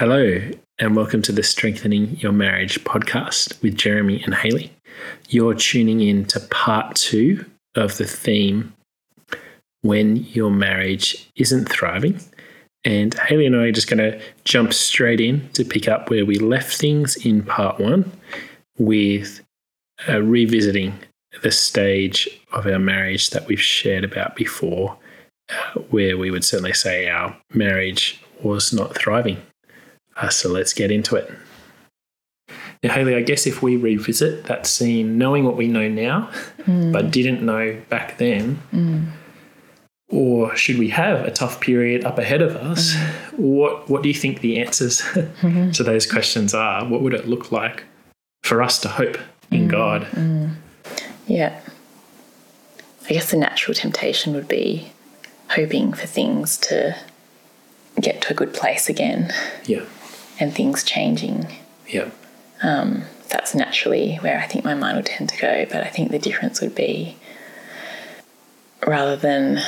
[0.00, 0.40] Hello,
[0.78, 4.72] and welcome to the Strengthening Your Marriage podcast with Jeremy and Hayley.
[5.28, 7.44] You're tuning in to part two
[7.74, 8.72] of the theme
[9.82, 12.18] When Your Marriage Isn't Thriving.
[12.82, 16.24] And Hayley and I are just going to jump straight in to pick up where
[16.24, 18.10] we left things in part one
[18.78, 19.42] with
[20.08, 20.94] uh, revisiting
[21.42, 24.96] the stage of our marriage that we've shared about before,
[25.50, 29.42] uh, where we would certainly say our marriage was not thriving.
[30.16, 31.30] Uh, so let's get into it.
[32.82, 36.92] Now, Hayley, I guess if we revisit that scene, knowing what we know now, mm.
[36.92, 39.06] but didn't know back then, mm.
[40.08, 43.38] or should we have a tough period up ahead of us, mm.
[43.38, 45.72] what what do you think the answers mm-hmm.
[45.72, 46.86] to those questions are?
[46.86, 47.84] What would it look like
[48.42, 49.18] for us to hope
[49.50, 49.70] in mm.
[49.70, 50.06] God?
[50.12, 50.54] Mm.
[51.26, 51.60] Yeah.
[53.10, 54.90] I guess the natural temptation would be
[55.50, 56.96] hoping for things to
[58.00, 59.32] get to a good place again.
[59.64, 59.84] Yeah.
[60.40, 61.46] And things changing.
[61.86, 62.10] Yeah.
[62.62, 65.66] Um, that's naturally where I think my mind would tend to go.
[65.70, 67.16] But I think the difference would be
[68.86, 69.60] rather than,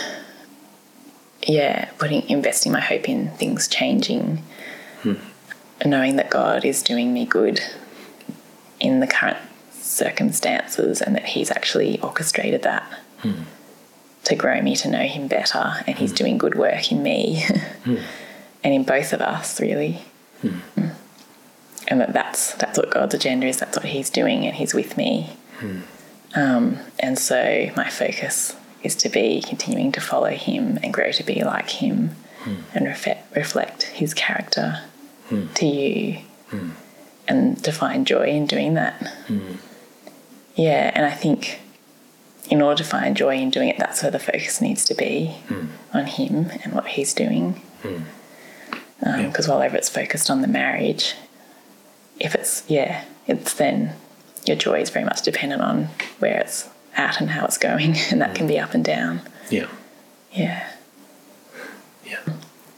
[1.47, 4.43] yeah, putting investing my hope in things changing,
[5.03, 5.15] hmm.
[5.85, 7.61] knowing that God is doing me good
[8.81, 9.39] in the current
[9.71, 12.83] circumstances and that He's actually orchestrated that.
[13.19, 13.43] Hmm.
[14.25, 16.17] To grow me to know him better, and he's hmm.
[16.17, 17.41] doing good work in me
[17.85, 17.97] hmm.
[18.63, 20.01] and in both of us, really.
[20.43, 20.89] Hmm.
[21.89, 23.59] And that that's that's what God's agenda is.
[23.59, 25.31] That's what He's doing, and He's with me.
[25.59, 25.81] Hmm.
[26.35, 31.23] Um, and so my focus is to be continuing to follow Him and grow to
[31.23, 32.55] be like Him, hmm.
[32.75, 34.83] and reflect reflect His character
[35.29, 35.47] hmm.
[35.55, 36.71] to you, hmm.
[37.29, 38.95] and to find joy in doing that.
[39.27, 39.55] Hmm.
[40.55, 41.61] Yeah, and I think
[42.51, 45.37] in order to find joy in doing it, that's where the focus needs to be
[45.95, 47.61] on Him and what He's doing
[49.03, 49.67] because um, yeah.
[49.67, 51.15] while it's focused on the marriage,
[52.21, 53.95] if it's yeah, it's then
[54.47, 58.21] your joy is very much dependent on where it's at and how it's going, and
[58.21, 59.21] that can be up and down.
[59.51, 59.67] Yeah.
[60.33, 60.69] Yeah.
[62.07, 62.21] Yeah.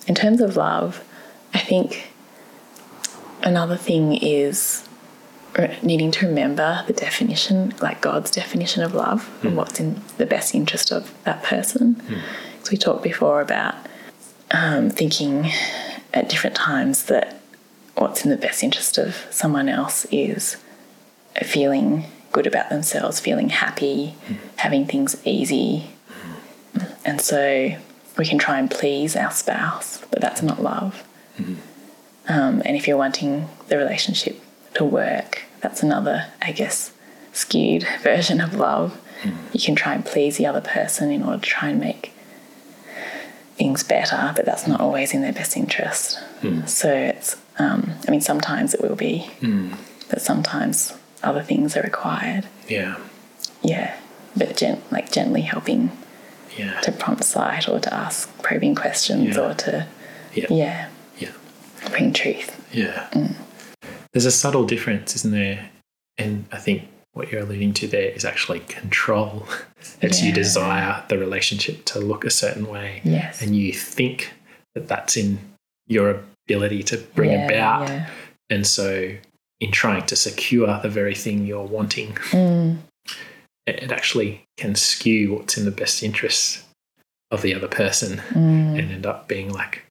[0.07, 1.05] In terms of love,
[1.53, 2.11] I think
[3.43, 4.89] another thing is
[5.83, 9.43] needing to remember the definition, like God's definition of love, mm.
[9.43, 9.57] and hmm.
[9.57, 11.95] what's in the best interest of that person.
[11.95, 12.21] Mm.
[12.71, 13.75] We talked before about
[14.51, 15.51] um, thinking
[16.15, 17.41] at different times that
[17.97, 20.57] what's in the best interest of someone else is
[21.43, 24.37] feeling good about themselves, feeling happy, mm.
[24.57, 25.91] having things easy.
[26.75, 26.97] Mm.
[27.05, 27.77] And so
[28.17, 31.05] we can try and please our spouse, but that's not love.
[31.39, 31.57] Mm.
[32.29, 34.41] Um, and if you're wanting the relationship
[34.75, 36.93] to work, that's another, I guess,
[37.33, 39.01] skewed version of love.
[39.55, 42.14] You can try and please the other person in order to try and make
[43.57, 46.19] things better, but that's not always in their best interest.
[46.43, 46.69] Mm.
[46.69, 49.75] So it's, um, I mean, sometimes it will be, mm.
[50.11, 52.47] but sometimes other things are required.
[52.69, 52.97] Yeah.
[53.63, 53.97] Yeah,
[54.37, 55.91] but gent- like gently helping
[56.57, 56.81] yeah.
[56.81, 59.43] to prompt sight or to ask probing questions yeah.
[59.43, 59.87] or to,
[60.35, 60.47] yeah.
[60.51, 60.89] yeah,
[61.19, 61.33] yeah,
[61.91, 62.61] bring truth.
[62.73, 63.09] Yeah.
[63.13, 63.35] Mm.
[64.13, 65.71] There's a subtle difference, isn't there?
[66.19, 66.83] And I think
[67.15, 69.49] what you're alluding to there is actually control.
[70.03, 70.29] it's yeah.
[70.29, 73.01] you desire the relationship to look a certain way.
[73.05, 73.41] Yes.
[73.41, 74.33] And you think
[74.75, 75.39] that that's in
[75.87, 77.89] your ability to bring yeah, about.
[77.89, 78.11] Yeah.
[78.51, 79.15] And so,
[79.61, 82.77] in trying to secure the very thing you're wanting, mm.
[83.67, 86.65] it, actually can skew what's in the best interests
[87.31, 88.79] of the other person mm.
[88.79, 89.85] and end up being like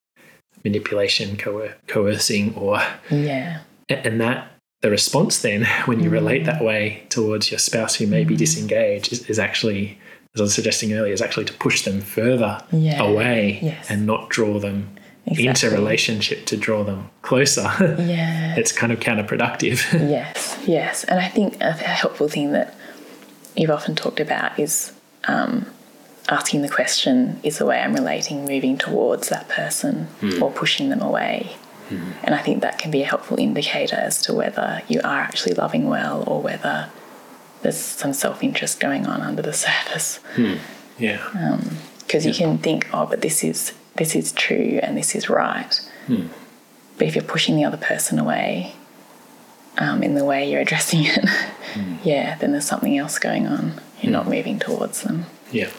[0.64, 2.82] manipulation, coer- coercing, or.
[3.10, 3.62] Yeah.
[3.90, 4.53] And that
[4.84, 6.66] the response then when you relate that mm.
[6.66, 8.38] way towards your spouse who may be mm.
[8.38, 9.98] disengaged is, is, actually
[10.36, 13.02] as I was suggesting earlier is actually to push them further yeah.
[13.02, 13.90] away yes.
[13.90, 14.90] and not draw them
[15.26, 15.48] exactly.
[15.48, 17.72] into relationship to draw them closer.
[18.04, 18.56] Yeah.
[18.58, 19.92] it's kind of counterproductive.
[20.10, 21.06] yes, yes.
[21.06, 22.76] And I think a helpful thing that
[23.56, 24.92] you've often talked about is
[25.26, 25.66] um,
[26.28, 30.42] asking the question, is the way I'm relating moving towards that person mm.
[30.42, 31.56] or pushing them away?
[31.90, 32.12] Mm-hmm.
[32.24, 35.56] And I think that can be a helpful indicator as to whether you are actually
[35.56, 36.90] loving well or whether
[37.62, 40.18] there's some self interest going on under the surface.
[40.36, 40.56] Hmm.
[40.98, 41.18] Yeah.
[42.00, 42.34] Because um, yeah.
[42.34, 45.74] you can think, oh, but this is this is true and this is right.
[46.08, 46.28] Hmm.
[46.98, 48.76] But if you're pushing the other person away
[49.78, 51.30] um, in the way you're addressing it,
[51.74, 51.96] hmm.
[52.04, 53.82] yeah, then there's something else going on.
[54.02, 55.26] You're not moving towards them.
[55.52, 55.70] Yeah.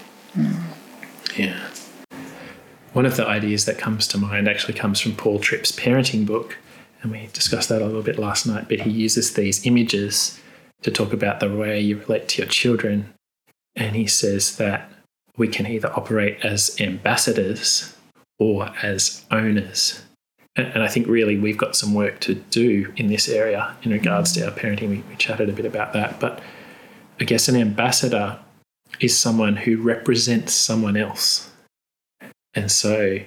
[1.37, 1.69] Yeah.
[2.95, 6.57] One of the ideas that comes to mind actually comes from Paul Tripp's parenting book,
[7.03, 8.69] and we discussed that a little bit last night.
[8.69, 10.41] But he uses these images
[10.83, 13.13] to talk about the way you relate to your children.
[13.75, 14.89] And he says that
[15.37, 17.97] we can either operate as ambassadors
[18.39, 20.01] or as owners.
[20.55, 24.31] and, I think really we've got some work to do in this area in regards
[24.33, 24.91] to our parenting.
[24.91, 26.41] We, we chatted a bit about that, but
[27.19, 28.39] I guess an ambassador
[29.01, 31.51] is someone who represents someone else.
[32.55, 33.21] And so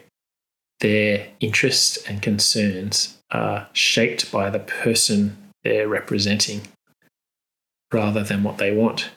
[0.79, 6.61] their interests and concerns are shaped by the person they're representing
[7.91, 9.09] rather than what they want.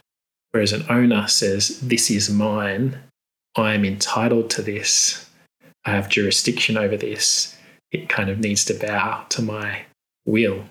[0.50, 2.98] Whereas an owner says, This is mine,
[3.56, 5.28] I am entitled to this,
[5.84, 7.56] I have jurisdiction over this,
[7.92, 9.82] it kind of needs to bow to my
[10.24, 10.64] will.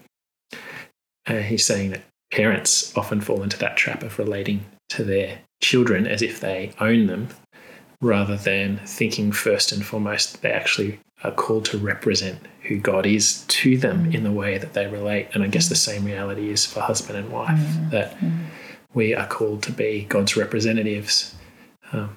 [1.26, 2.02] Uh, he's saying that
[2.32, 7.08] parents often fall into that trap of relating to their children as if they own
[7.08, 7.30] them
[8.02, 13.44] rather than thinking first and foremost they actually are called to represent who God is
[13.48, 15.28] to them in the way that they relate.
[15.34, 17.92] And I guess the same reality is for husband and wife mm.
[17.92, 18.46] that mm.
[18.94, 21.36] we are called to be God's representatives.
[21.92, 22.16] Um,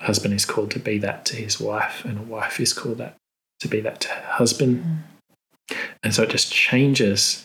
[0.00, 3.16] husband is called to be that to his wife, and a wife is called that
[3.60, 5.04] to be that to her husband.
[5.70, 5.76] Mm.
[6.02, 7.44] And so it just changes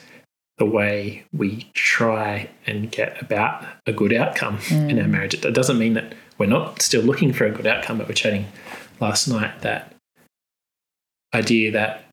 [0.58, 4.90] the way we try and get about a good outcome mm.
[4.90, 5.34] in our marriage.
[5.34, 8.48] It doesn't mean that we're not still looking for a good outcome, but we're chatting
[9.00, 9.94] last night that
[11.34, 12.06] idea that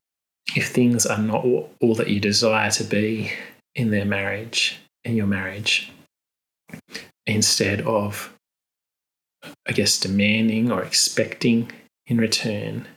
[0.55, 3.31] if things are not all that you desire to be
[3.73, 5.91] in their marriage, in your marriage,
[7.25, 8.33] instead of,
[9.67, 11.71] I guess, demanding or expecting
[12.07, 12.87] in return,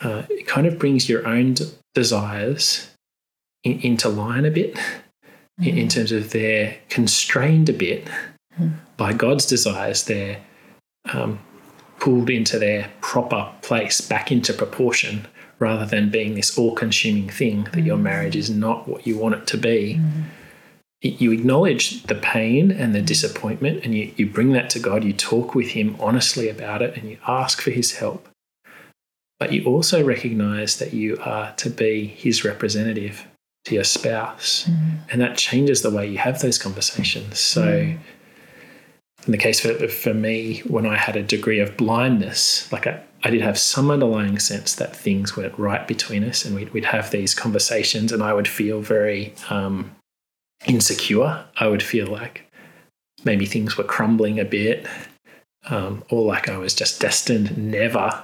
[0.00, 1.56] uh, it kind of brings your own
[1.94, 2.88] desires
[3.64, 5.64] in, into line a bit mm-hmm.
[5.64, 8.04] in, in, terms of they're constrained a bit
[8.58, 8.74] mm-hmm.
[8.98, 10.04] By God's desires.
[10.04, 10.38] They're
[11.14, 11.38] um,
[11.98, 15.26] pulled into their proper place, back into proportion,
[15.58, 19.34] rather than being this all consuming thing that your marriage is not what you want
[19.36, 19.98] it to be.
[19.98, 20.24] Mm.
[21.00, 25.04] You acknowledge the pain and the disappointment, and you, you bring that to God.
[25.04, 28.28] You talk with Him honestly about it, and you ask for His help.
[29.38, 33.28] But you also recognize that you are to be His representative
[33.66, 34.98] to your spouse, mm.
[35.10, 37.38] and that changes the way you have those conversations.
[37.38, 37.98] So, mm
[39.26, 43.02] in the case for, for me, when I had a degree of blindness, like I,
[43.24, 46.84] I did have some underlying sense that things weren't right between us, and we'd, we'd
[46.84, 49.94] have these conversations, and I would feel very um,
[50.66, 51.44] insecure.
[51.56, 52.44] I would feel like
[53.24, 54.86] maybe things were crumbling a bit,
[55.68, 58.22] um, or like I was just destined never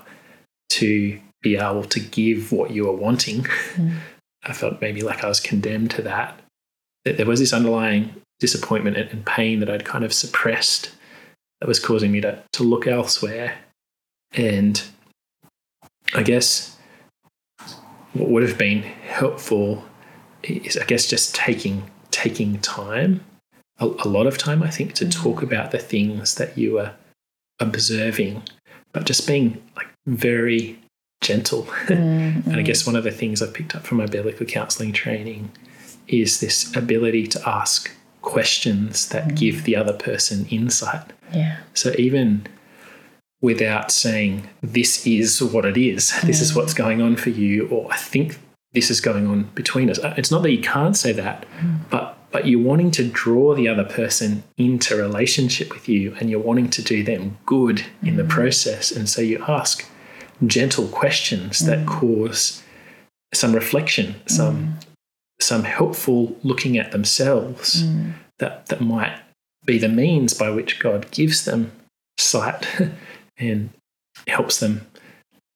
[0.70, 3.42] to be able to give what you were wanting.
[3.74, 3.98] Mm.
[4.44, 6.40] I felt maybe like I was condemned to that.
[7.04, 10.90] There was this underlying disappointment and pain that I'd kind of suppressed
[11.60, 13.56] that was causing me to, to look elsewhere.
[14.32, 14.82] And
[16.14, 16.76] I guess
[18.12, 19.84] what would have been helpful
[20.42, 23.24] is, I guess, just taking taking time,
[23.78, 26.94] a, a lot of time, I think, to talk about the things that you are
[27.58, 28.42] observing,
[28.92, 30.78] but just being like very
[31.20, 31.64] gentle.
[31.64, 32.50] Mm-hmm.
[32.50, 35.50] and I guess one of the things I've picked up from my biblical counseling training
[36.06, 37.90] is this ability to ask
[38.24, 39.38] questions that mm.
[39.38, 41.12] give the other person insight.
[41.32, 41.58] Yeah.
[41.74, 42.46] So even
[43.40, 47.92] without saying this is what it is, this is what's going on for you, or
[47.92, 48.38] I think
[48.72, 49.98] this is going on between us.
[50.02, 51.78] It's not that you can't say that, mm.
[51.90, 56.40] but but you're wanting to draw the other person into relationship with you and you're
[56.40, 58.08] wanting to do them good mm.
[58.08, 58.28] in the mm.
[58.28, 58.90] process.
[58.90, 59.86] And so you ask
[60.44, 61.66] gentle questions mm.
[61.66, 62.60] that cause
[63.32, 64.83] some reflection, some mm
[65.44, 68.12] some helpful looking at themselves mm.
[68.38, 69.16] that, that might
[69.64, 71.72] be the means by which God gives them
[72.18, 72.66] sight
[73.38, 73.70] and
[74.28, 74.86] helps them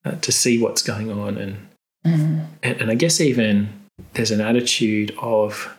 [0.04, 1.36] uh, to see what's going on.
[1.36, 1.68] And,
[2.06, 2.46] mm.
[2.62, 3.68] and, and I guess even
[4.14, 5.74] there's an attitude of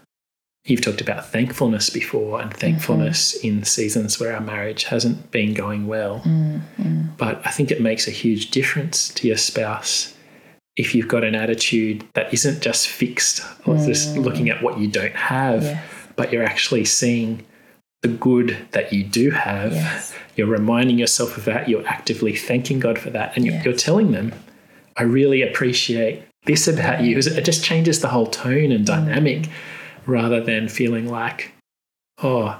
[0.65, 3.59] you've talked about thankfulness before and thankfulness mm-hmm.
[3.59, 6.19] in seasons where our marriage hasn't been going well.
[6.19, 7.07] Mm-hmm.
[7.17, 10.13] But I think it makes a huge difference to your spouse
[10.79, 13.85] if you've got an attitude that isn't just fixed or mm.
[13.85, 15.85] just looking at what you don't have, yes.
[16.15, 17.45] but you're actually seeing
[18.01, 20.15] the good that you do have, yes.
[20.37, 23.65] you're reminding yourself of that, you're actively thanking God for that, and you're, yes.
[23.65, 24.33] you're telling them,
[24.95, 27.17] I really appreciate this about you.
[27.17, 29.51] It just changes the whole tone and dynamic mm.
[30.05, 31.51] rather than feeling like,
[32.23, 32.57] oh,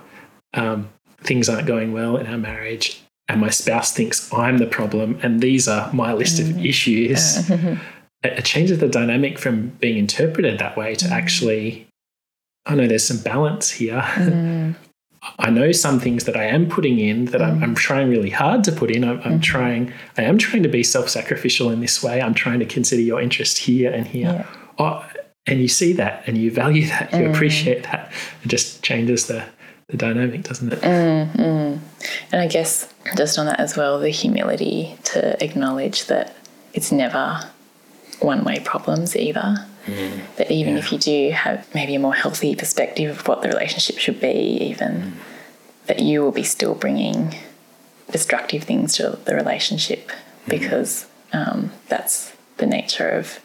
[0.54, 0.90] um,
[1.22, 5.40] things aren't going well in our marriage and my spouse thinks I'm the problem and
[5.40, 6.50] these are my list mm.
[6.50, 7.50] of issues.
[8.24, 11.12] it changes the dynamic from being interpreted that way to mm.
[11.12, 11.88] actually,
[12.66, 14.02] I know there's some balance here.
[14.20, 14.76] Mm.
[15.38, 17.46] I know some things that I am putting in that mm.
[17.46, 19.04] I'm, I'm, trying really hard to put in.
[19.04, 19.40] I'm, I'm mm-hmm.
[19.42, 22.22] trying, I am trying to be self sacrificial in this way.
[22.22, 24.46] I'm trying to consider your interest here and here.
[24.48, 24.56] Yeah.
[24.78, 25.06] Oh,
[25.46, 27.34] and you see that and you value that, you mm.
[27.34, 28.12] appreciate that.
[28.44, 29.44] It just changes the,
[29.88, 30.80] the dynamic, doesn't it?
[30.82, 31.80] Mm, mm.
[32.32, 36.34] And I guess just on that as well, the humility to acknowledge that
[36.74, 37.42] it's never
[38.22, 39.66] one way problems either.
[39.86, 40.36] Mm.
[40.38, 43.98] That even if you do have maybe a more healthy perspective of what the relationship
[43.98, 45.14] should be, even
[45.88, 47.36] that you will be still bringing
[48.12, 50.12] destructive things to the relationship
[50.48, 53.40] because um, that's the nature of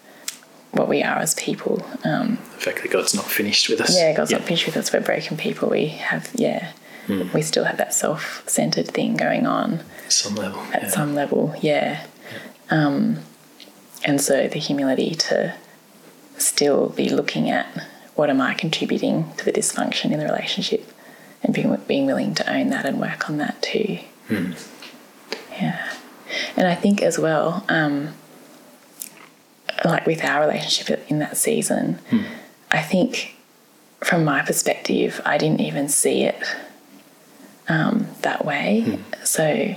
[0.73, 1.87] what we are as people.
[2.05, 3.97] Um, The fact that God's not finished with us.
[3.97, 4.93] yeah, God's not finished with us.
[4.93, 5.69] We're broken people.
[5.71, 6.73] We have, yeah,
[7.09, 10.61] we still have that self centered thing going on At Some level.
[10.73, 10.89] at yeah.
[10.89, 12.07] some level, yeah.
[12.71, 13.19] Um,
[14.05, 15.55] and so the humility to
[16.37, 17.67] still be looking at
[18.15, 20.91] what am I contributing to the dysfunction in the relationship
[21.43, 23.99] and being, being willing to own that and work on that too.
[25.51, 25.93] Yeah.
[26.57, 28.15] And I think as well, um,
[29.85, 31.99] like with our relationship in that season,
[32.71, 33.37] I think
[34.03, 36.43] from my perspective, I didn't even see it
[37.69, 38.99] um, that way.
[39.25, 39.77] So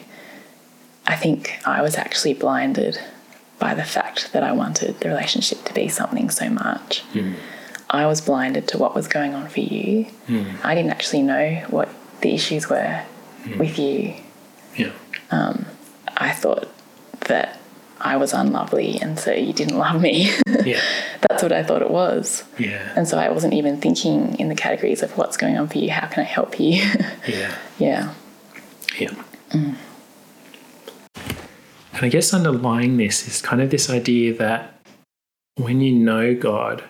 [1.06, 3.00] I think I was actually blinded
[3.60, 7.02] by the fact that I wanted the relationship to be something so much.
[7.14, 7.34] Hmm.
[7.90, 10.06] I was blinded to what was going on for you.
[10.28, 10.44] Hmm.
[10.64, 11.90] I didn't actually know what
[12.22, 13.04] the issues were
[13.44, 13.58] hmm.
[13.58, 14.14] with you.
[14.76, 14.92] Yeah.
[15.32, 15.66] Um,
[16.16, 16.70] I thought
[17.22, 17.60] that
[18.00, 20.32] I was unlovely and so you didn't love me.
[20.66, 20.82] Yeah.
[21.30, 22.44] That's what I thought it was.
[22.58, 22.92] Yeah.
[22.98, 25.90] And so I wasn't even thinking in the categories of what's going on for you,
[25.92, 26.84] how can I help you?
[27.28, 27.56] Yeah.
[27.78, 28.14] yeah.
[28.98, 29.12] Yeah.
[29.52, 29.76] Mm.
[31.98, 34.80] And I guess underlying this is kind of this idea that
[35.56, 36.84] when you know God,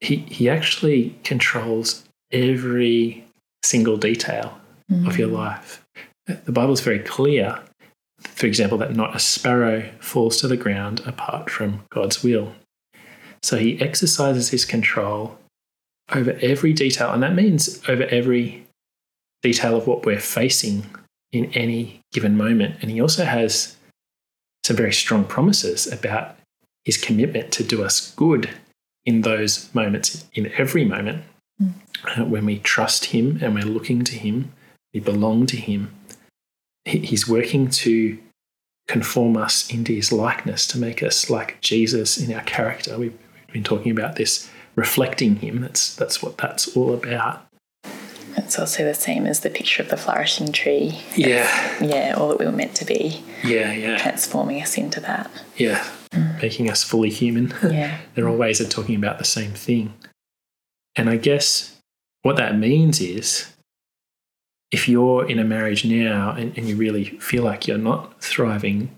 [0.00, 3.24] He, he actually controls every
[3.64, 4.56] single detail
[5.06, 5.32] of your mm.
[5.32, 5.84] life.
[6.26, 7.58] The Bible's very clear,
[8.20, 12.52] for example, that not a sparrow falls to the ground apart from God's will.
[13.42, 15.38] So he exercises his control
[16.12, 18.64] over every detail, and that means over every
[19.42, 20.84] detail of what we're facing
[21.32, 22.76] in any given moment.
[22.82, 23.76] And he also has
[24.64, 26.36] some very strong promises about
[26.84, 28.50] his commitment to do us good
[29.04, 31.24] in those moments, in every moment.
[32.04, 34.52] Uh, when we trust him and we're looking to him,
[34.92, 35.92] we belong to him.
[36.84, 38.18] He- He's working to
[38.88, 42.98] conform us into his likeness, to make us like Jesus in our character.
[42.98, 43.12] We've
[43.46, 45.60] we've been talking about this, reflecting him.
[45.60, 47.46] That's, that's what that's all about.
[48.52, 51.00] It's also the same as the picture of the flourishing tree.
[51.16, 51.48] Yeah,
[51.82, 53.96] Yeah, all that we were meant to be, yeah, yeah.
[53.96, 55.30] transforming us into that.
[55.56, 56.42] Yeah, mm.
[56.42, 57.54] making us fully human.
[57.62, 57.96] Yeah.
[58.14, 59.94] They're all ways of talking about the same thing.
[60.96, 61.78] And I guess
[62.24, 63.50] what that means is
[64.70, 68.94] if you're in a marriage now and, and you really feel like you're not thriving,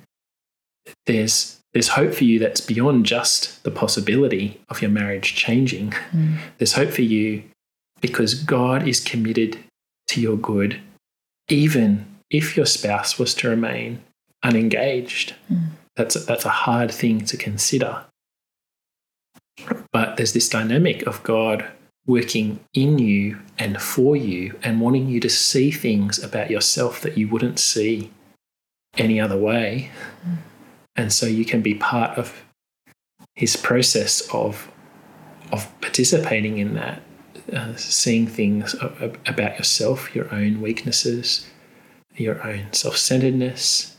[1.06, 5.90] there's there's hope for you that's beyond just the possibility of your marriage changing.
[6.10, 6.38] Mm.
[6.58, 7.44] There's hope for you
[8.04, 9.58] because God is committed
[10.08, 10.78] to your good,
[11.48, 14.02] even if your spouse was to remain
[14.42, 15.30] unengaged.
[15.48, 15.68] Hmm.
[15.96, 18.04] That's a, that's a hard thing to consider.
[19.90, 21.66] But there's this dynamic of God
[22.06, 27.16] working in you and for you and wanting you to see things about yourself that
[27.16, 28.10] you wouldn't see
[28.98, 29.90] any other way.
[30.22, 30.34] Hmm.
[30.94, 32.42] And so you can be part of
[33.34, 34.70] his process of
[35.52, 37.00] of participating in that,
[37.52, 41.46] uh, seeing things about yourself, your own weaknesses,
[42.16, 43.96] your own self-centeredness,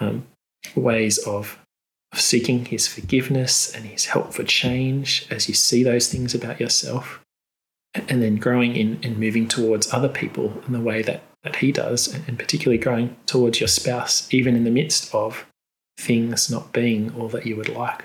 [0.00, 0.26] um,
[0.74, 1.58] ways of,
[2.12, 6.60] of seeking his forgiveness and his help for change as you see those things about
[6.60, 7.20] yourself,
[7.94, 11.72] and, then growing in and moving towards other people in the way that, that he
[11.72, 15.46] does, and particularly growing towards your spouse, even in the midst of
[15.98, 18.04] things not being all that you would like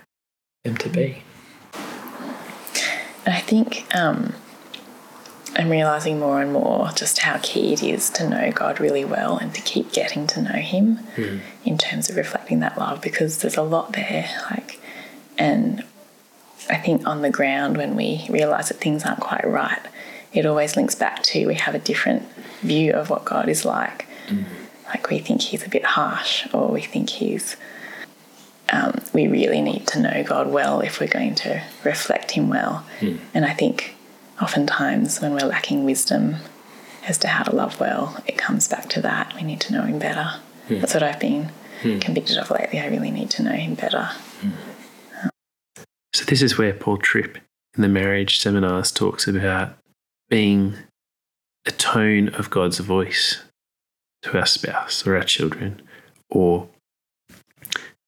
[0.63, 1.23] them to be.
[3.25, 4.33] I think um,
[5.55, 9.37] I'm realizing more and more just how key it is to know God really well
[9.37, 11.37] and to keep getting to know Him hmm.
[11.65, 14.29] in terms of reflecting that love because there's a lot there.
[14.49, 14.79] Like,
[15.37, 15.83] and
[16.69, 19.81] I think on the ground when we realize that things aren't quite right,
[20.31, 22.23] it always links back to we have a different
[22.61, 24.07] view of what God is like.
[24.29, 24.43] Hmm.
[24.87, 27.57] Like we think He's a bit harsh, or we think He's
[28.71, 32.85] um, we really need to know God well if we're going to reflect Him well.
[32.99, 33.17] Hmm.
[33.33, 33.95] And I think
[34.41, 36.37] oftentimes when we're lacking wisdom
[37.07, 39.33] as to how to love well, it comes back to that.
[39.35, 40.39] We need to know Him better.
[40.67, 40.79] Hmm.
[40.79, 41.99] That's what I've been hmm.
[41.99, 42.79] convicted of lately.
[42.79, 44.09] I really need to know Him better.
[44.41, 44.49] Hmm.
[46.13, 47.37] So, this is where Paul Tripp
[47.75, 49.77] in the marriage seminars talks about
[50.29, 50.75] being
[51.65, 53.43] a tone of God's voice
[54.23, 55.81] to our spouse or our children,
[56.29, 56.67] or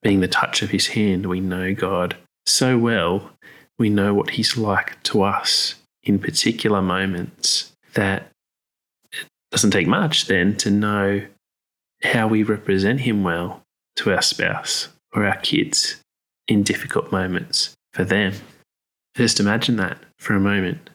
[0.01, 1.25] being the touch of his hand.
[1.25, 3.31] We know God so well,
[3.79, 8.29] we know what he's like to us in particular moments that
[9.13, 11.25] it doesn't take much then to know
[12.03, 13.61] how we represent him well
[13.95, 16.01] to our spouse or our kids
[16.47, 18.33] in difficult moments for them.
[19.15, 20.89] Just imagine that for a moment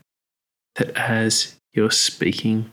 [0.76, 2.72] that as you're speaking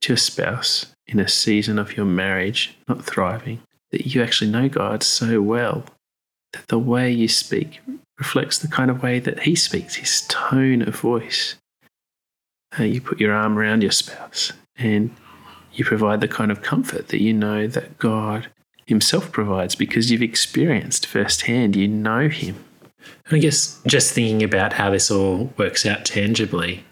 [0.00, 3.60] to your spouse in a season of your marriage not thriving,
[3.90, 5.84] that you actually know God so well
[6.52, 7.80] that the way you speak
[8.18, 11.56] reflects the kind of way that He speaks, His tone of voice.
[12.78, 15.14] Uh, you put your arm around your spouse and
[15.72, 18.48] you provide the kind of comfort that you know that God
[18.86, 22.64] Himself provides because you've experienced firsthand, you know Him.
[23.26, 26.84] And I guess just thinking about how this all works out tangibly,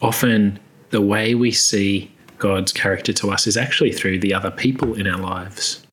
[0.00, 0.58] often
[0.90, 5.06] the way we see God's character to us is actually through the other people in
[5.06, 5.85] our lives.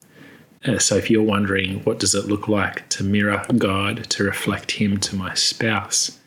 [0.66, 4.72] Uh, so if you're wondering what does it look like to mirror God, to reflect
[4.72, 6.20] him to my spouse,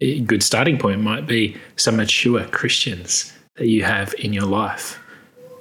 [0.00, 4.98] a good starting point might be some mature Christians that you have in your life.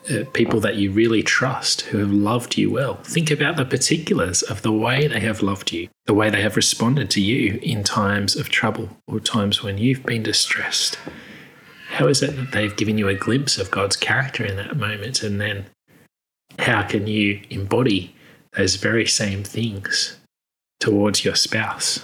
[0.09, 2.95] Uh, people that you really trust who have loved you well.
[3.03, 6.55] Think about the particulars of the way they have loved you, the way they have
[6.55, 10.97] responded to you in times of trouble or times when you've been distressed.
[11.89, 15.21] How is it that they've given you a glimpse of God's character in that moment?
[15.21, 15.67] And then
[16.59, 18.15] how can you embody
[18.53, 20.17] those very same things
[20.79, 22.01] towards your spouse?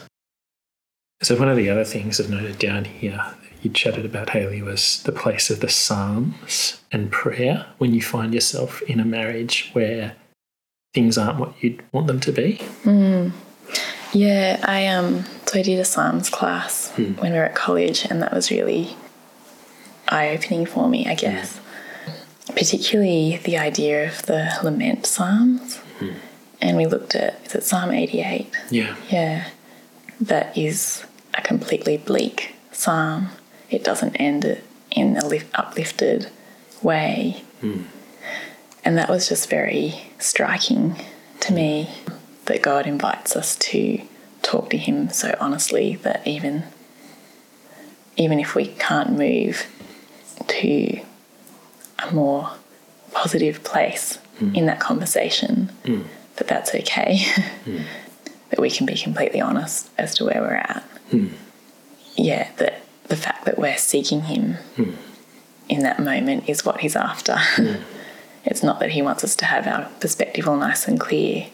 [1.21, 5.01] So, one of the other things I've noted down here you chatted about, Hayley, was
[5.03, 10.15] the place of the Psalms and prayer when you find yourself in a marriage where
[10.93, 12.61] things aren't what you'd want them to be.
[12.83, 13.31] Mm.
[14.13, 17.13] Yeah, I um so I did a Psalms class hmm.
[17.13, 18.95] when we were at college and that was really
[20.07, 21.57] eye opening for me, I guess.
[21.57, 21.61] Mm.
[22.57, 25.79] Particularly the idea of the lament psalms.
[25.99, 26.15] Mm.
[26.59, 28.51] And we looked at, is it Psalm 88?
[28.71, 28.95] Yeah.
[29.09, 29.49] Yeah.
[30.19, 33.29] That is a completely bleak psalm.
[33.69, 34.59] It doesn't end
[34.89, 36.29] in a lift, uplifted
[36.81, 37.43] way.
[37.61, 37.85] Mm.
[38.83, 40.95] And that was just very striking
[41.41, 41.89] to me
[42.45, 44.01] that God invites us to
[44.41, 46.63] talk to Him so honestly that even
[48.15, 49.67] even if we can't move
[50.47, 50.99] to
[51.99, 52.51] a more
[53.11, 54.55] positive place mm.
[54.55, 56.03] in that conversation, mm.
[56.35, 57.17] that that's okay,
[57.65, 57.83] mm.
[58.49, 60.83] that we can be completely honest as to where we're at.
[61.11, 61.27] Hmm.
[62.15, 64.91] Yeah, that the fact that we're seeking Him hmm.
[65.69, 67.35] in that moment is what He's after.
[67.37, 67.75] Hmm.
[68.45, 71.47] it's not that He wants us to have our perspective all nice and clear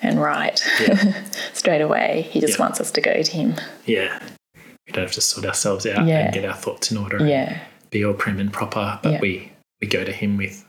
[0.00, 1.24] and right yeah.
[1.52, 2.28] straight away.
[2.30, 2.64] He just yeah.
[2.64, 3.54] wants us to go to Him.
[3.86, 4.20] Yeah.
[4.86, 6.26] We don't have to sort ourselves out yeah.
[6.26, 7.26] and get our thoughts in order.
[7.26, 10.64] Yeah be all prim and proper, but we we go to him with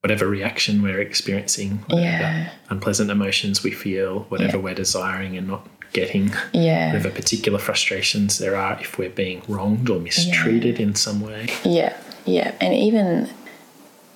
[0.00, 2.50] whatever reaction we're experiencing, whatever yeah.
[2.70, 4.62] unpleasant emotions we feel, whatever yeah.
[4.62, 6.88] we're desiring and not getting, yeah.
[6.88, 11.48] whatever particular frustrations there are if we're being wronged or mistreated in some way.
[11.64, 13.30] Yeah, yeah, and even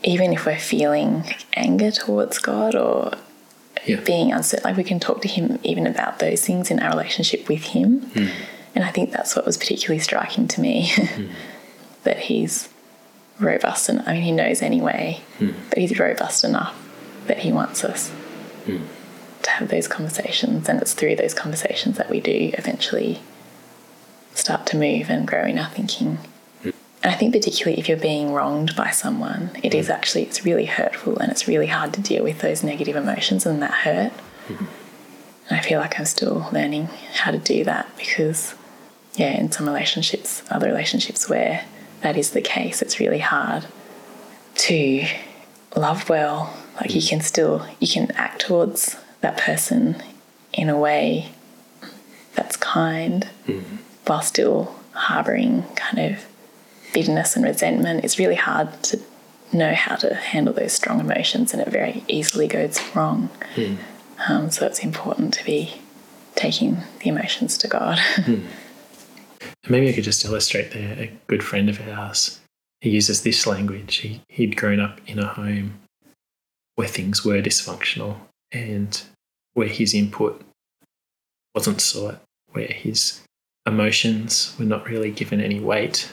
[0.03, 3.13] even if we're feeling anger towards God or
[4.05, 7.49] being uncertain, like we can talk to Him even about those things in our relationship
[7.49, 8.03] with Him.
[8.13, 8.31] Mm.
[8.75, 10.89] And I think that's what was particularly striking to me.
[10.91, 11.31] mm
[12.05, 12.69] that he's
[13.39, 15.55] robust and I mean he knows anyway, mm.
[15.69, 16.77] but he's robust enough
[17.27, 18.13] that he wants us
[18.67, 18.83] mm.
[19.43, 23.21] to have those conversations and it's through those conversations that we do eventually
[24.35, 26.19] start to move and grow in our thinking.
[26.63, 26.75] Mm.
[27.03, 30.67] And I think particularly if you're being wronged by someone, it is actually it's really
[30.67, 34.13] hurtful and it's really hard to deal with those negative emotions and that hurt.
[35.49, 38.55] And I feel like I'm still learning how to do that because
[39.17, 41.65] yeah, in some relationships, other relationships where
[42.03, 43.67] that is the case, it's really hard
[44.55, 45.07] to
[45.77, 46.55] love well.
[46.81, 50.03] Like you can still you can act towards that person
[50.53, 51.33] in a way
[52.35, 53.77] that's kind mm-hmm.
[54.07, 56.27] while still harboring kind of
[56.93, 58.05] bitterness and resentment.
[58.05, 59.01] It's really hard to
[59.53, 63.31] know how to handle those strong emotions and it very easily goes wrong.
[63.57, 63.77] Mm.
[64.29, 65.81] Um, so it's important to be
[66.35, 67.99] taking the emotions to God.
[68.17, 68.45] mm.
[69.71, 70.97] Maybe I could just illustrate there.
[70.99, 72.41] A good friend of ours,
[72.81, 73.97] he uses this language.
[73.97, 75.79] He, he'd grown up in a home
[76.75, 78.17] where things were dysfunctional
[78.51, 79.01] and
[79.55, 80.43] where his input
[81.55, 83.21] wasn't sought, where his
[83.65, 86.11] emotions were not really given any weight.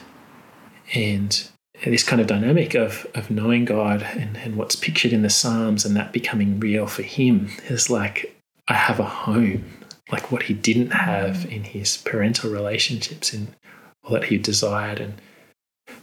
[0.94, 1.48] And
[1.84, 5.84] this kind of dynamic of, of knowing God and, and what's pictured in the Psalms
[5.84, 8.36] and that becoming real for him is like,
[8.68, 9.64] I have a home
[10.10, 13.54] like what he didn't have in his parental relationships and
[14.02, 15.20] all that he desired and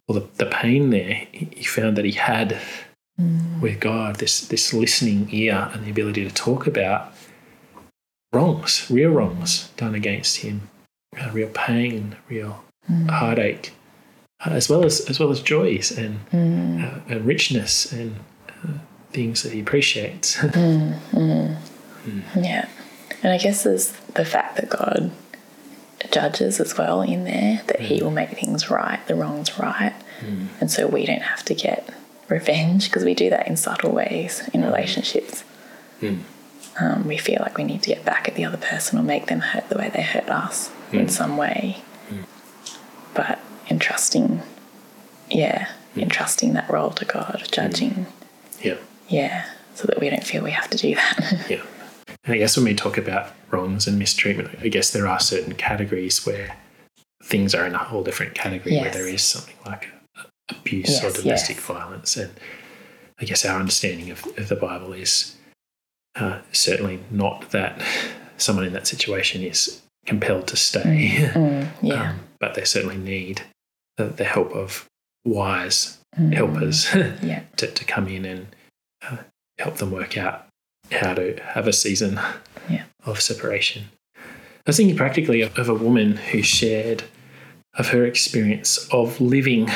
[0.07, 2.59] all the, the pain there he found that he had
[3.19, 3.61] mm.
[3.61, 7.13] with God this this listening ear and the ability to talk about
[8.33, 10.69] wrongs real wrongs done against him
[11.19, 13.09] uh, real pain real mm.
[13.09, 13.73] heartache
[14.45, 16.83] uh, as well as as well as joys and, mm.
[16.83, 18.15] uh, and richness and
[18.49, 18.73] uh,
[19.11, 21.57] things that he appreciates mm, mm.
[22.05, 22.43] Mm.
[22.43, 22.67] yeah
[23.23, 25.11] And I guess there's the fact that God
[26.11, 28.03] judges as well in there, that He mm.
[28.03, 29.93] will make things right, the wrongs right.
[30.21, 30.47] Mm.
[30.59, 31.89] And so we don't have to get
[32.29, 34.65] revenge because we do that in subtle ways in mm.
[34.65, 35.43] relationships.
[36.79, 39.27] Um, we feel like we need to get back at the other person or make
[39.27, 41.81] them hurt the way they hurt us in some way.
[43.13, 44.41] But entrusting,
[45.29, 48.07] yeah, entrusting that role to God, judging,
[48.61, 48.75] Yeah.
[49.07, 51.45] yeah, so that we don't feel we have to do that.
[51.49, 51.61] Yeah.
[52.25, 55.53] And I guess when we talk about wrongs and mistreatment, I guess there are certain
[55.55, 56.55] categories where
[57.23, 59.89] things are in a whole different category where there is something like
[60.49, 61.65] abuse or domestic yes.
[61.65, 62.17] violence.
[62.17, 62.31] And
[63.19, 65.35] I guess our understanding of, of the Bible is
[66.15, 67.81] uh, certainly not that
[68.37, 72.11] someone in that situation is compelled to stay, Mm, yeah.
[72.11, 73.41] um, but they certainly need
[73.97, 74.85] the, the help of
[75.25, 76.87] wise Mm, helpers
[77.21, 77.41] Yeah.
[77.57, 78.47] to, to come in and
[79.05, 79.17] uh,
[79.59, 80.47] help them work out
[80.91, 82.19] how to have a season
[82.69, 82.83] Yeah.
[83.05, 83.85] of separation.
[84.17, 84.21] I
[84.67, 87.03] was thinking practically of, of a woman who shared
[87.75, 89.69] of her experience of living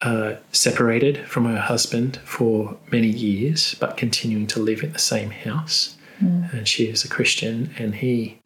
[0.00, 5.30] uh, separated from her husband for many years, but continuing to live in the same
[5.30, 5.96] house.
[6.22, 6.52] Mm.
[6.52, 8.38] And she is a Christian, and he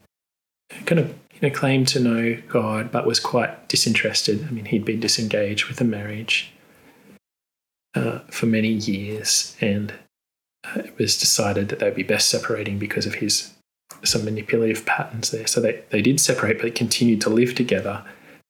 [0.86, 4.46] kind of you know, claimed to know God, but was quite disinterested.
[4.46, 6.52] I mean, he'd been disengaged with the marriage
[7.94, 9.92] uh, for many years, and
[10.76, 13.52] it was decided that they'd be best separating because of his
[14.04, 15.46] some manipulative patterns there.
[15.46, 18.04] So they, they did separate, but they continued to live together.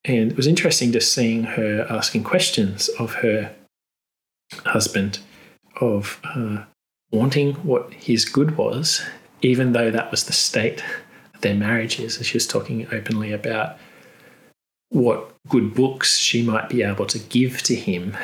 [0.04, 3.54] And it was interesting just seeing her asking questions of her
[4.66, 5.18] husband,
[5.80, 6.64] of uh,
[7.10, 9.02] wanting what his good was,
[9.42, 10.82] even though that was the state
[11.40, 12.16] their marriage is.
[12.16, 13.76] And she was talking openly about
[14.88, 18.16] what good books she might be able to give to him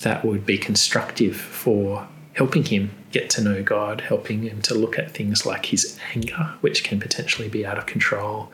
[0.00, 4.98] that would be constructive for helping him get to know God, helping him to look
[4.98, 8.50] at things like his anger, which can potentially be out of control.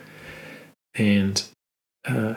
[0.95, 1.43] And
[2.07, 2.35] uh,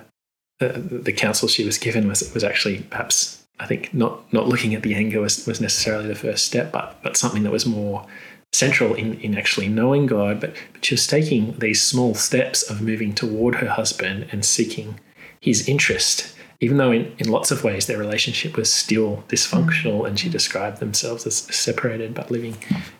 [0.60, 4.73] the, the counsel she was given was was actually perhaps I think not not looking
[4.73, 8.06] at the anger was, was necessarily the first step, but but something that was more
[8.53, 10.39] central in, in actually knowing God.
[10.39, 14.99] But, but she was taking these small steps of moving toward her husband and seeking
[15.39, 20.20] his interest, even though in, in lots of ways their relationship was still dysfunctional and
[20.20, 22.56] she described themselves as separated but living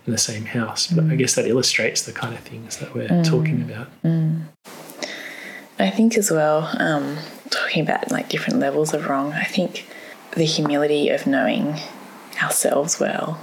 [0.06, 0.88] in the same house.
[0.88, 1.18] But I mm.
[1.18, 3.24] guess that illustrates the kind of things that we're mm.
[3.24, 3.88] talking about.
[4.04, 4.44] Mm.
[5.80, 7.18] I think as well, um,
[7.50, 9.88] talking about like different levels of wrong, I think
[10.36, 11.80] the humility of knowing
[12.42, 13.40] ourselves well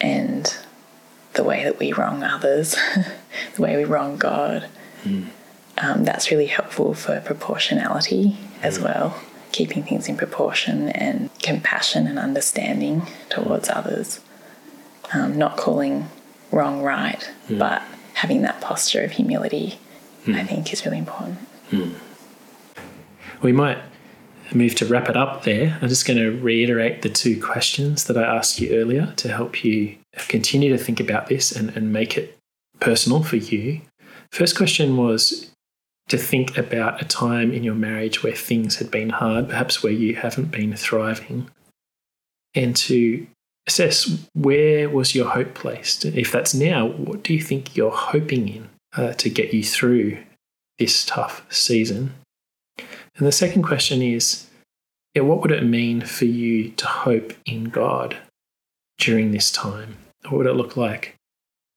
[0.00, 0.56] and
[1.34, 2.76] the way that we wrong others,
[3.54, 4.68] the way we wrong God,
[5.78, 9.20] um, that's really helpful for proportionality as well,
[9.52, 14.20] keeping things in proportion and compassion and understanding towards others,
[15.12, 16.08] um, not calling
[16.50, 17.82] wrong right, but
[18.14, 19.78] having that posture of humility,
[20.28, 21.38] I think is really important.
[23.40, 23.78] We might
[24.54, 25.78] move to wrap it up there.
[25.80, 29.64] I'm just going to reiterate the two questions that I asked you earlier to help
[29.64, 29.96] you
[30.28, 32.38] continue to think about this and, and make it
[32.80, 33.80] personal for you.
[34.30, 35.50] First question was
[36.08, 39.92] to think about a time in your marriage where things had been hard, perhaps where
[39.92, 41.48] you haven't been thriving,
[42.54, 43.26] and to
[43.66, 46.04] assess where was your hope placed.
[46.04, 50.18] If that's now, what do you think you're hoping in uh, to get you through
[50.78, 52.14] this tough season?
[52.78, 54.48] And the second question is
[55.14, 58.16] yeah, what would it mean for you to hope in God
[58.98, 59.98] during this time?
[60.24, 61.16] What would it look like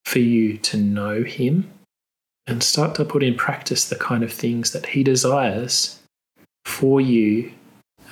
[0.05, 1.69] for you to know Him
[2.47, 5.99] and start to put in practice the kind of things that He desires
[6.63, 7.51] for you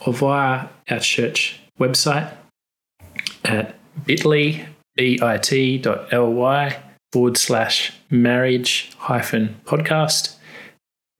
[0.06, 2.32] or via our church website
[3.44, 10.36] at bit.ly, bit.ly forward slash marriage hyphen podcast,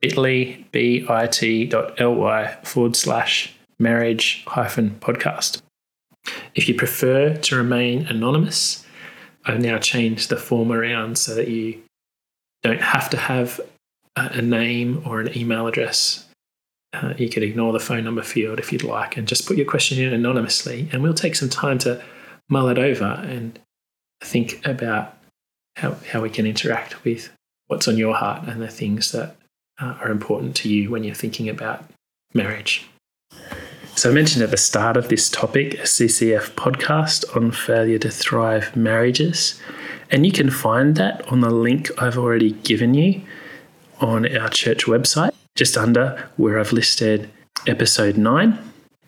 [0.00, 5.62] bit.ly, bit.ly forward slash marriage hyphen podcast.
[6.54, 8.84] If you prefer to remain anonymous,
[9.44, 11.82] I've now changed the form around so that you
[12.62, 13.68] don't have to have a
[14.16, 16.27] a name or an email address.
[16.92, 19.66] Uh, you could ignore the phone number field if you'd like and just put your
[19.66, 22.02] question in anonymously, and we'll take some time to
[22.48, 23.58] mull it over and
[24.22, 25.16] think about
[25.76, 27.30] how, how we can interact with
[27.66, 29.36] what's on your heart and the things that
[29.80, 31.84] uh, are important to you when you're thinking about
[32.34, 32.86] marriage.
[33.94, 38.10] So, I mentioned at the start of this topic a CCF podcast on failure to
[38.10, 39.60] thrive marriages.
[40.10, 43.22] And you can find that on the link I've already given you
[44.00, 47.28] on our church website, just under where I've listed
[47.66, 48.56] episode nine.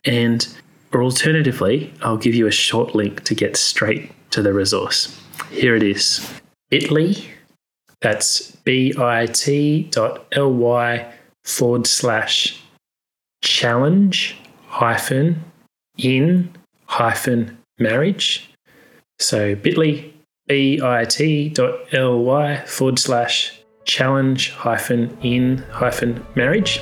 [0.05, 0.47] And
[0.93, 5.17] or alternatively, I'll give you a short link to get straight to the resource.
[5.53, 6.29] Here it is
[6.69, 7.15] bit.ly,
[8.01, 9.27] that's bit.ly
[11.45, 12.61] forward slash
[13.43, 14.37] challenge
[14.67, 15.45] hyphen
[15.99, 16.51] in
[16.87, 18.51] hyphen marriage.
[19.21, 20.13] So bit.ly,
[20.49, 21.45] bit.ly
[22.67, 23.60] forward slash
[23.91, 26.79] challenge hyphen in hyphen marriage.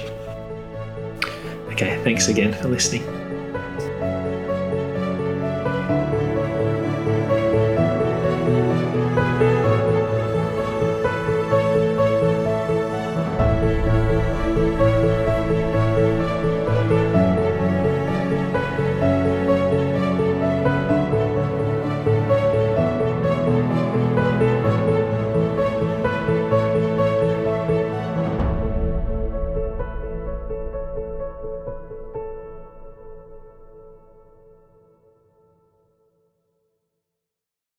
[1.72, 3.17] Okay, thanks again for listening.